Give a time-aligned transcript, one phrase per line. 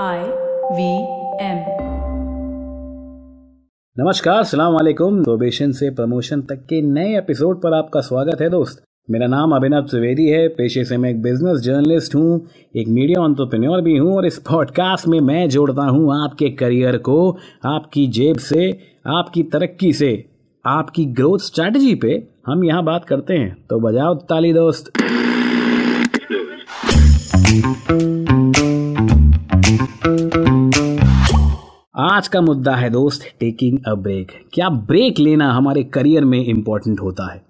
[0.00, 0.20] I
[0.74, 0.84] V
[1.42, 1.58] M.
[3.96, 8.82] नमस्कार, सलाम वालेकुम। प्रोबेशन से प्रमोशन तक के नए एपिसोड पर आपका स्वागत है दोस्त।
[9.10, 12.40] मेरा नाम अभिनव त्रिवेदी है। पेशे से मैं एक बिज़नेस जर्नलिस्ट हूँ,
[12.76, 17.38] एक मीडिया ऑन्टरप्रेन्योर भी हूँ और इस पॉडकास्ट में मैं जोड़ता हूँ आपके करियर को,
[17.64, 18.70] आपकी जेब से,
[19.06, 20.24] आपकी तरक्की से,
[20.66, 24.90] आपकी ग्रोथ स्ट्रैटेजी पे हम यहाँ बात करते हैं। तो बजाओ ताली दोस्त।
[32.02, 37.00] आज का मुद्दा है दोस्त टेकिंग अ ब्रेक क्या ब्रेक लेना हमारे करियर में इंपॉर्टेंट
[37.00, 37.42] होता है?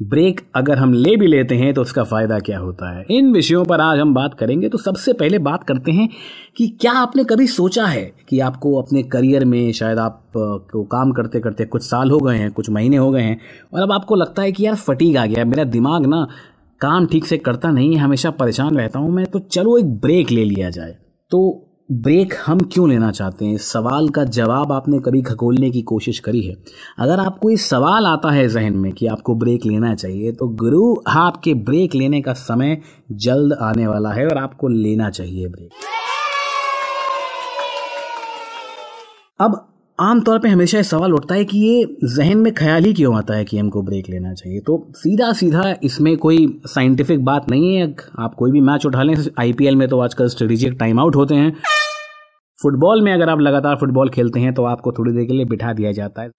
[0.00, 3.04] ब्रेक अगर हम ले भी लेते हैं तो उसका फ़ायदा क्या होता है?
[3.10, 6.08] इन विषयों पर आज हम बात करेंगे तो सबसे पहले बात करते हैं
[6.56, 11.12] कि क्या आपने कभी सोचा है कि आपको अपने करियर में शायद आप को काम
[11.12, 13.40] करते करते कुछ साल हो गए हैं, कुछ महीने हो गए हैं,
[13.74, 16.26] और अब आपको लगता है कि यार फटीक आ गया मेरा दिमाग ना
[16.80, 20.30] काम ठीक से करता नहीं है, हमेशा परेशान रहता हूँ मैं तो चलो एक ब्रेक
[20.30, 20.96] ले लिया जाए।
[21.30, 23.54] तो ब्रेक हम क्यों लेना चाहते हैं?
[23.54, 26.54] इस सवाल का जवाब आपने कभी खगोलने की कोशिश करी है।
[26.98, 30.94] अगर आपको इस सवाल आता है जहन में कि आपको ब्रेक लेना चाहिए तो गुरु
[31.08, 32.80] आपके ब्रेक लेने का समय
[33.12, 35.70] जल्द आने वाला है और आपको लेना चाहिए ब्रेक।
[39.40, 39.66] अब
[39.98, 43.34] आमतौर पे हमेशा ये सवाल उठता है कि ये जहन में ख्याल ही क्यों आता
[43.34, 44.60] है कि हमको ब्रेक लेना चाहिए?
[44.60, 49.14] तो सीधा सीधा इसमें कोई साइंटिफिक बात नहीं है, आप कोई भी मैच उठा लें,
[49.40, 51.52] आईपीएल में तो आजकल स्ट्रेटेजिक टाइम आउट होते हैं।
[52.60, 55.72] फुटबॉल में अगर आप लगातार फुटबॉल खेलते हैं तो आपको थोड़ी देर के लिए बिठा
[55.72, 56.30] दिया जाता है।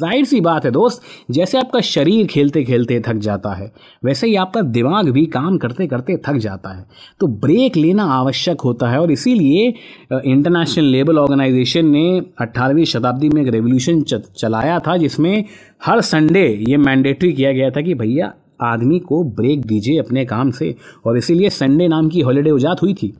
[0.00, 1.00] ज़ाहिर सी बात है दोस्त,
[1.30, 3.70] जैसे आपका शरीर खेलते खेलते थक जाता है,
[4.04, 6.86] वैसे ही आपका दिमाग भी काम करते करते थक जाता है।
[7.20, 9.66] तो ब्रेक लेना आवश्यक होता है और इसीलिए
[10.12, 15.44] इंटरनेशनल लेबर ऑर्गेनाइजेशन ने 18वीं शताब्दी में एक रेवोल्यूशन चलाया था, जिसमें
[15.84, 20.50] हर संडे ये मैंडेटरी किया गया था कि भैया, आदमी को ब्रेक दीजिए अपने काम
[20.52, 20.74] से,
[21.06, 23.14] और इसीलिए संडे नाम की हॉलीडे उजात हुई थी।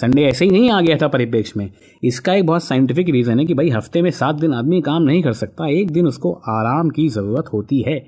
[0.00, 1.70] संडे ऐसे ही नहीं आ गया था परिप्रेक्ष्य में।
[2.02, 5.22] इसका एक बहुत साइंटिफिक रीज़न है कि भाई हफ़्ते में सात दिन आदमी काम नहीं
[5.22, 7.98] कर सकता, एक दिन उसको आराम की ज़रूरत होती है।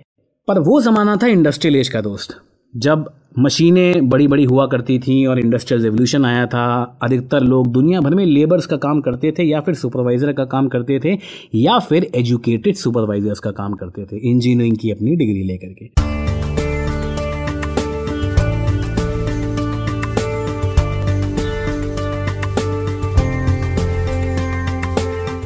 [0.49, 2.41] पर वो ज़माना था इंडस्ट्रियल एज का दोस्त।
[2.75, 8.01] जब मशीनें बड़ी बड़ी हुआ करती थी और इंडस्ट्रियल रेवोल्यूशन आया था, अधिकतर लोग दुनिया
[8.01, 11.17] भर में लेबर्स का काम करते थे या फिर सुपरवाइज़र का काम करते थे
[11.55, 16.22] या फिर एजुकेटेड सुपरवाइजर्स का काम करते थे इंजीनियरिंग की अपनी डिग्री लेकर के।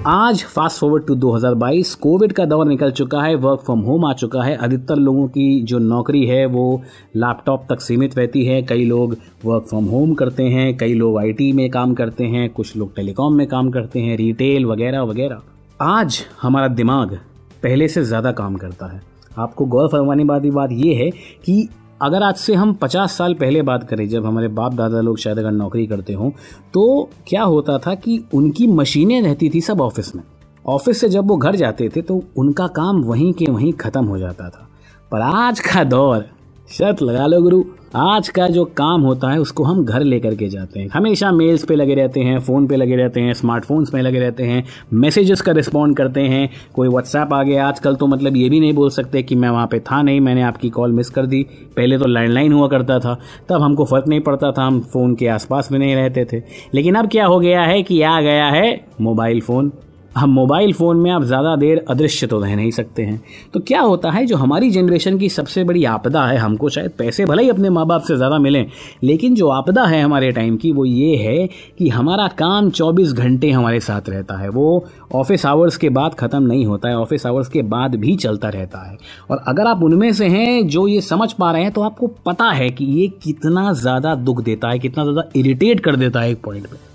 [0.07, 4.13] आज फास्ट फॉरवर्ड टू 2022 कोविड का दौर निकल चुका है वर्क फ्रॉम होम आ
[4.13, 6.83] चुका है। अधिकतर लोगों की जो नौकरी है, वो
[7.17, 11.53] लैपटॉप तक सीमित रहती है। कई लोग वर्क फ्रॉम होम करते हैं, कई लोग आईटी
[11.53, 15.41] में काम करते हैं, कुछ लोग टेलीकॉम में काम करते हैं रिटेल वगैरह वगैरह।
[15.81, 17.19] आज हमारा दिमाग
[17.63, 19.03] पहले से ज़्यादा काम करता है।
[19.39, 21.11] आपको गौर फरमाने वाली बात यह है
[21.45, 21.69] कि
[22.01, 25.39] अगर आज से हम पचास साल पहले बात करें, जब हमारे बाप दादा लोग शायद
[25.39, 26.31] अगर नौकरी करते हों
[26.75, 30.23] तो क्या होता था कि उनकी मशीनें रहती थी सब ऑफ़िस में।
[30.65, 34.19] ऑफ़िस से जब वो घर जाते थे तो उनका काम वहीं के वहीं ख़त्म हो
[34.19, 34.69] जाता था।
[35.13, 36.25] पर आज का दौर,
[36.69, 37.63] शर्त लगा लो गुरु।
[37.97, 41.65] आज का जो काम होता है, उसको हम घर लेकर के जाते हैं। हमेशा मेल्स
[41.65, 45.41] पे लगे रहते हैं फ़ोन पे लगे रहते हैं स्मार्टफोन्स में लगे रहते हैं मैसेजेस
[45.41, 48.91] का रिस्पॉन्ड करते हैं। कोई व्हाट्सएप आ गया, आजकल तो मतलब ये भी नहीं बोल
[48.91, 51.43] सकते कि मैं वहाँ पे था नहीं, मैंने आपकी कॉल मिस कर दी।
[51.77, 53.19] पहले तो लैंडलाइन हुआ करता था,
[53.49, 56.43] तब हमको फ़र्क नहीं पड़ता था, हम फ़ोन के आसपास में नहीं रहते थे।
[56.75, 59.73] लेकिन अब क्या हो गया है कि आ गया है मोबाइल फ़ोन
[60.17, 63.21] हम मोबाइल फ़ोन में आप ज़्यादा देर अदृश्य तो रह नहीं सकते हैं।
[63.55, 67.25] तो क्या होता है, जो हमारी जनरेशन की सबसे बड़ी आपदा है, हमको शायद पैसे
[67.27, 68.67] भले ही अपने माँ बाप से ज़्यादा मिलें,
[69.03, 71.47] लेकिन जो आपदा है हमारे टाइम की, वो ये है
[71.79, 74.85] कि हमारा काम 24 घंटे हमारे साथ रहता है। वो
[75.15, 78.79] ऑफ़िस आवर्स के बाद ख़त्म नहीं होता है ऑफ़िस आवर्स के बाद भी चलता रहता
[78.81, 78.97] है।
[79.31, 82.51] और अगर आप उनमें से हैं, जो ये समझ पा रहे हैं तो आपको पता
[82.51, 86.43] है कि ये कितना ज़्यादा दुख देता है, कितना ज़्यादा इरिटेट कर देता है एक
[86.45, 86.95] पॉइंट पर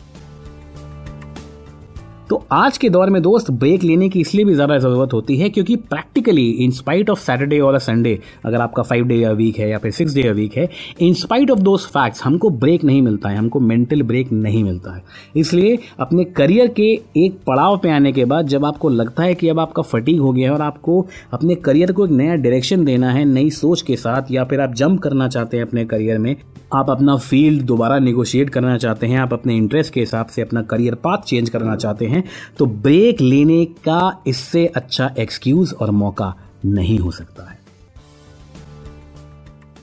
[2.32, 5.50] तो आज के दौर में दोस्त ब्रेक लेने की इसलिए भी ज़्यादा ज़रूरत होती है
[5.50, 9.58] क्योंकि practically in spite of Saturday और अ संडे अगर आपका फाइव डे या वीक
[9.60, 10.68] है या फिर सिक्स डे या वीक है
[11.02, 14.96] in spite of those facts हमको ब्रेक नहीं मिलता है, हमको मेंटल ब्रेक नहीं मिलता
[14.96, 15.04] है।
[15.36, 16.88] इसलिए अपने करियर के
[17.18, 20.32] एक पड़ाव पे आने के बाद जब आपको लगता है कि अब आपका फटीक हो
[20.32, 23.96] गया है और आपको अपने करियर को एक नया डायरेक्शन देना है, नई सोच के
[23.96, 26.36] साथ, या फिर आप जंप करना चाहते हैं अपने करियर में,
[26.74, 30.62] आप अपना फ़ील्ड दोबारा निगोशिएट करना चाहते हैं, आप अपने इंटरेस्ट के हिसाब से अपना
[30.64, 32.21] करियर पाथ चेंज करना चाहते हैं
[32.58, 36.34] तो ब्रेक लेने का इससे अच्छा एक्सक्यूज और मौका
[36.66, 37.60] नहीं हो सकता है।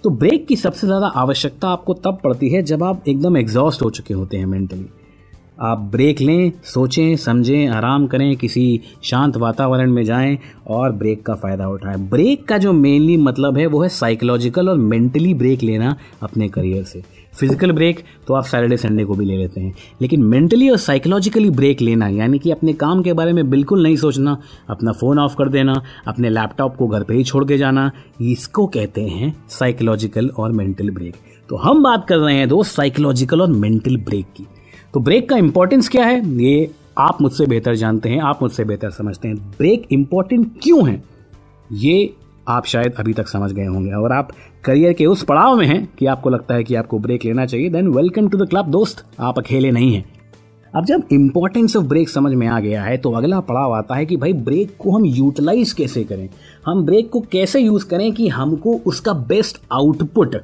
[0.05, 3.91] तो ब्रेक की सबसे ज़्यादा आवश्यकता आपको तब पड़ती है जब आप एकदम एग्जॉस्ट हो
[3.91, 4.87] चुके होते हैं मेंटली
[5.61, 11.35] आप ब्रेक लें, सोचें, समझें, आराम करें, किसी शांत वातावरण में जाएँ और ब्रेक का
[11.35, 15.97] फ़ायदा उठाएँ। ब्रेक का जो मेनली मतलब है, वो है साइकोलॉजिकल और मेंटली ब्रेक लेना
[16.23, 17.03] अपने करियर से।
[17.39, 21.51] फ़िज़िकल ब्रेक तो आप सैटरडे संडे को भी ले लेते हैं। लेकिन मेंटली और साइकोलॉजिकली
[21.51, 24.37] ब्रेक लेना, यानी कि अपने काम के बारे में बिल्कुल नहीं सोचना,
[24.71, 27.91] अपना फ़ोन ऑफ़ कर देना, अपने लैपटॉप को घर पर ही छोड़ के जाना,
[28.21, 31.17] इसको कहते हैं साइकोलॉजिकल और मेंटल ब्रेक
[31.49, 34.47] तो हम बात कर रहे हैं दोस्त साइकोलॉजिकल और मेंटल ब्रेक की।
[34.95, 36.21] तो ब्रेक का इंपॉर्टेंस क्या है?
[36.43, 41.03] ये आप मुझसे बेहतर जानते हैं, आप मुझसे बेहतर समझते हैं। ब्रेक इंपॉर्टेंट क्यों है?
[41.71, 42.15] ये
[42.49, 44.29] आप शायद अभी तक समझ गए होंगे। और आप
[44.65, 47.69] करियर के उस पड़ाव में हैं कि आपको लगता है कि आपको ब्रेक लेना चाहिए
[47.71, 50.05] then welcome to the club दोस्त। आप अकेले नहीं हैं।
[50.77, 54.07] अब जब इम्पोर्टेंस ऑफ़ ब्रेक समझ में आ गया है तो अगला पड़ाव आता है
[54.07, 56.29] कि भाई ब्रेक को हम यूटिलाइज कैसे करें?
[56.67, 60.37] हम ब्रेक को कैसे यूज़ करें कि हमको उसका बेस्ट आउटपुट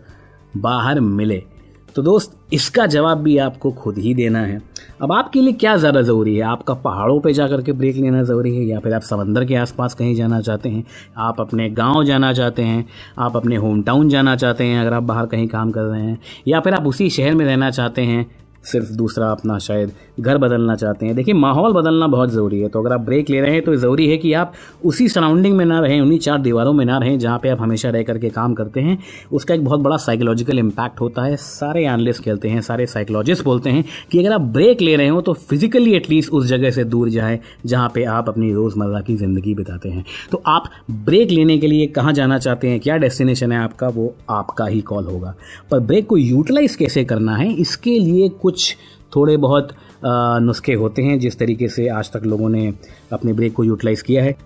[0.57, 1.43] बाहर मिले?
[1.97, 4.61] तो दोस्त, इसका जवाब भी आपको खुद ही देना है।
[5.03, 6.43] अब आपके लिए क्या ज़्यादा ज़रूरी है?
[6.43, 9.95] आपका पहाड़ों पे जा के ब्रेक लेना ज़रूरी है या फिर आप समंदर के आसपास
[9.95, 10.85] कहीं जाना चाहते हैं?
[11.17, 12.87] आप अपने गाँव जाना चाहते हैं,
[13.19, 16.19] आप अपने होम टाउन जाना चाहते हैं, अगर आप बाहर कहीं काम कर रहे हैं,
[16.49, 18.27] या फिर आप उसी शहर में रहना चाहते हैं
[18.65, 22.81] सिर्फ़ दूसरा अपना शायद घर बदलना चाहते हैं। देखिए, माहौल बदलना बहुत ज़रूरी है तो
[22.81, 24.53] अगर आप ब्रेक ले रहे हैं तो ज़रूरी है कि आप
[24.85, 27.91] उसी सराउंडिंग में ना रहें, उन्हीं चार दीवारों में ना रहें, जहाँ पे आप हमेशा
[27.91, 28.99] रह करके काम करते हैं।
[29.33, 33.71] उसका एक बहुत बड़ा साइकोलॉजिकल इम्पैक्ट होता है। सारे एनालिस्ट कहते हैं, सारे साइकोलॉजिस्ट बोलते
[33.71, 37.09] हैं कि अगर आप ब्रेक ले रहे हो तो फिजिकली एटलीस्ट उस जगह से दूर
[37.11, 41.67] जाएँ, जहाँ पर आप अपनी रोज़मर्रा की ज़िंदगी बिताते हैं। तो आप ब्रेक लेने के
[41.67, 45.35] लिए कहाँ जाना चाहते हैं, क्या डेस्टिनेशन है आपका, वो आपका ही कॉल होगा।
[45.71, 48.53] पर ब्रेक को यूटिलाइज कैसे करना है, इसके लिए कुछ
[49.17, 49.69] थोड़े बहुत
[50.05, 52.75] नुस्खे होते हैं जिस तरीके से आज तक लोगों ने
[53.13, 54.37] अपने ब्रेक को यूटिलाइज किया है।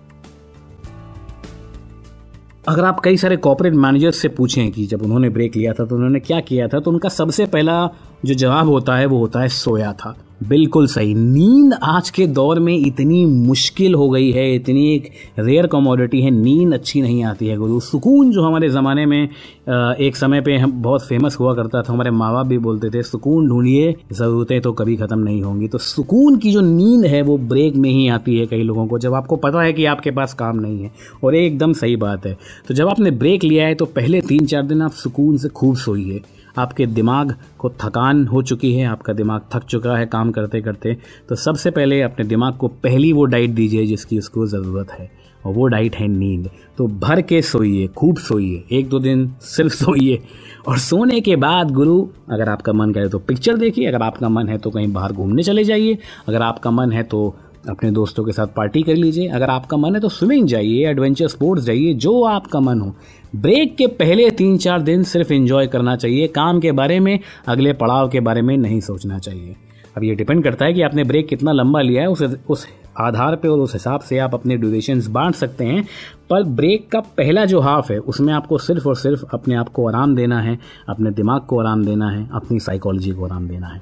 [2.67, 5.95] अगर आप कई सारे कॉपोरेट मैनेजर्स से पूछें कि जब उन्होंने ब्रेक लिया था तो
[5.95, 7.89] उन्होंने क्या किया था तो उनका सबसे पहला
[8.25, 12.59] जो जवाब होता है वो होता है सोया था। बिल्कुल सही। नींद आज के दौर
[12.59, 15.09] में इतनी मुश्किल हो गई है, इतनी एक
[15.39, 20.15] रेयर कमोडिटी है, नींद अच्छी नहीं आती है गुरु। सुकून जो हमारे ज़माने में एक
[20.15, 23.47] समय पे हम बहुत फ़ेमस हुआ करता था, हमारे माँ बाप भी बोलते थे, सुकून
[23.49, 27.75] ढूंढिए, ज़रूरतें तो कभी ख़त्म नहीं होंगी। तो सुकून की जो नींद है, वो ब्रेक
[27.75, 30.59] में ही आती है कई लोगों को। जब आपको पता है कि आपके पास काम
[30.59, 30.91] नहीं है,
[31.23, 32.37] और एकदम सही बात है।
[32.67, 35.75] तो जब आपने ब्रेक लिया है तो पहले तीन चार दिन आप सुकून से खूब
[35.77, 36.21] सोइए।
[36.57, 40.97] आपके दिमाग को थकान हो चुकी है, आपका दिमाग थक चुका है काम करते करते
[41.29, 45.09] तो सबसे पहले अपने दिमाग को पहली वो डाइट दीजिए जिसकी उसको ज़रूरत है,
[45.45, 49.73] और वो डाइट है नींद। तो भर के सोइए, खूब सोइए, एक दो दिन सिर्फ़
[49.73, 50.21] सोइए,
[50.67, 54.49] और सोने के बाद गुरु, अगर आपका मन करे तो पिक्चर देखिए, अगर आपका मन
[54.49, 55.97] है तो कहीं बाहर घूमने चले जाइए,
[56.27, 57.35] अगर आपका मन है तो
[57.69, 61.27] अपने दोस्तों के साथ पार्टी कर लीजिए, अगर आपका मन है तो स्विमिंग जाइए एडवेंचर
[61.27, 62.93] स्पोर्ट्स जाइए, जो आपका मन हो
[63.35, 67.73] ब्रेक के पहले तीन चार दिन सिर्फ़ एंजॉय करना चाहिए, काम के बारे में, अगले
[67.73, 69.55] पड़ाव के बारे में नहीं सोचना चाहिए।
[69.97, 72.67] अब ये डिपेंड करता है कि आपने ब्रेक कितना लंबा लिया है, उस उस
[72.99, 75.87] आधार पे और उस हिसाब से आप अपने ड्यूरेशन बांट सकते हैं।
[76.29, 79.87] पर ब्रेक का पहला जो हाफ़ है, उसमें आपको सिर्फ़ और सिर्फ़ अपने आप को
[79.87, 80.59] आराम देना है,
[80.89, 83.81] अपने दिमाग को आराम देना है, अपनी साइकोलॉजी को आराम देना है।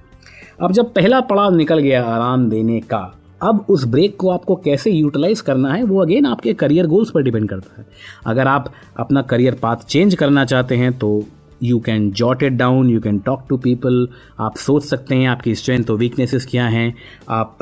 [0.61, 4.91] अब जब पहला पड़ाव निकल गया आराम देने का अब उस ब्रेक को आपको कैसे
[4.91, 7.85] यूटिलाइज करना है, वो अगेन आपके करियर गोल्स पर डिपेंड करता है।
[8.25, 11.23] अगर आप अपना करियर पाथ चेंज करना चाहते हैं तो
[11.63, 14.07] you can jot it down you can talk to people
[14.39, 16.93] आप सोच सकते हैं आपकी स्ट्रेंथ और वीकनेसेस क्या हैं,
[17.29, 17.57] आप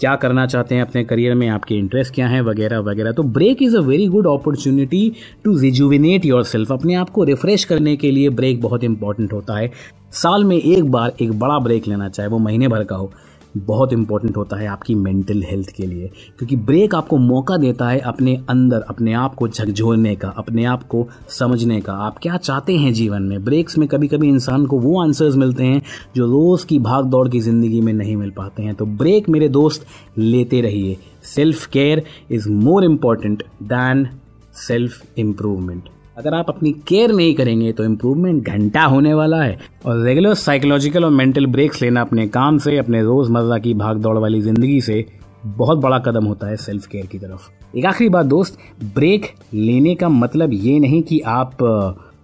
[0.00, 3.62] क्या करना चाहते हैं अपने करियर में, आपके इंटरेस्ट क्या हैं, वगैरह वगैरह। तो break
[3.62, 5.12] is a very good opportunity
[5.44, 9.70] to rejuvenate yourself अपने आप को रिफ्रेश करने के लिए ब्रेक बहुत इंपॉर्टेंट होता है।
[10.14, 13.10] साल में एक बार एक बड़ा ब्रेक लेना, चाहे वो महीने भर का हो।
[13.56, 17.98] बहुत इंपॉर्टेंट होता है आपकी मेंटल हेल्थ के लिए, क्योंकि ब्रेक आपको मौका देता है
[18.00, 22.76] अपने अंदर, अपने आप को झकझोरने का, अपने आप को समझने का। आप क्या चाहते
[22.76, 23.44] हैं जीवन में?
[23.44, 25.82] ब्रेक्स में कभी कभी इंसान को वो आंसर्स मिलते हैं
[26.16, 29.48] जो रोज़ की भाग दौड़ की ज़िंदगी में नहीं मिल पाते हैं। तो ब्रेक मेरे
[29.48, 29.86] दोस्त,
[30.18, 34.08] लेते रहिए। Self care is more important than
[34.58, 39.98] self improvement अगर आप अपनी केयर नहीं करेंगे तो इम्प्रूवमेंट घंटा होने वाला है। और
[40.04, 44.40] रेगुलर साइकोलॉजिकल और मेंटल ब्रेक्स लेना अपने काम से, अपने रोज़मर्रा की भाग दौड़ वाली
[44.40, 45.04] ज़िंदगी से
[45.46, 48.58] बहुत बड़ा कदम होता है सेल्फ केयर की तरफ़। एक आखिरी बात दोस्त
[48.94, 51.62] ब्रेक लेने का मतलब ये नहीं कि आप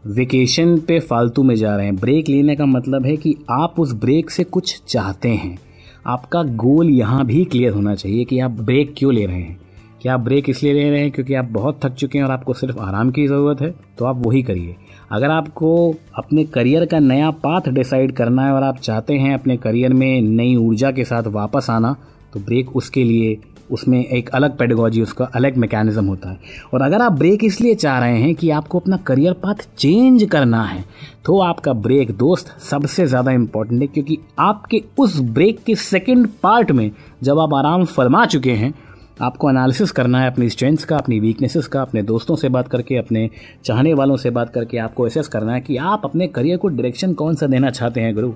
[0.07, 3.93] वेकेशन पे फालतू में जा रहे हैं। ब्रेक लेने का मतलब है कि आप उस
[3.95, 5.59] ब्रेक से कुछ चाहते हैं।
[6.07, 9.61] आपका गोल यहाँ भी क्लियर होना चाहिए कि आप ब्रेक क्यों ले रहे हैं।
[10.03, 12.55] क्या आप ब्रेक इसलिए ले रहे हैं क्योंकि आप बहुत थक चुके हैं और आपको
[12.55, 14.75] सिर्फ़ आराम की ज़रूरत है तो आप वही करिए।
[15.13, 15.71] अगर आपको
[16.19, 20.21] अपने करियर का नया पाथ डिसाइड करना है और आप चाहते हैं अपने करियर में
[20.23, 21.95] नई ऊर्जा के साथ वापस आना
[22.33, 23.39] तो ब्रेक उसके लिए,
[23.71, 26.39] उसमें एक अलग पेडगोजी उसका अलग मैकेनिज्म होता है।
[26.75, 30.65] और अगर आप ब्रेक इसलिए चाह रहे हैं कि आपको अपना करियर पाथ चेंज करना
[30.65, 30.85] है
[31.25, 36.71] तो आपका ब्रेक दोस्त सबसे ज़्यादा इंपॉर्टेंट है, क्योंकि आपके उस ब्रेक के सेकेंड पार्ट
[36.73, 36.91] में
[37.23, 38.75] जब आप आराम फरमा चुके हैं
[39.21, 42.97] आपको एनालिसिस करना है अपनी स्ट्रेंथ्स का, अपनी वीकनेसेस का, अपने दोस्तों से बात करके,
[42.97, 43.31] अपने
[43.65, 47.13] चाहने वालों से बात करके आपको एसेस करना है कि आप अपने करियर को डायरेक्शन
[47.13, 48.33] कौन सा देना चाहते हैं, गुरु?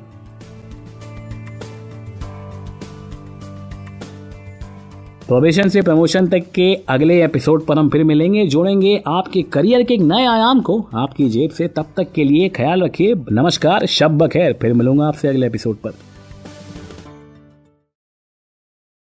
[5.29, 9.95] प्रोबेशन से प्रमोशन तक के अगले एपिसोड पर हम फिर मिलेंगे, जोड़ेंगे आपके करियर के
[9.95, 14.19] एक नए आयाम को। आपकी जेब से तब तक के लिए ख्याल रखिए। नमस्कार, शब
[14.19, 15.91] बखैर। फिर मिलूँगा आपसे अगले एपिसोड पर।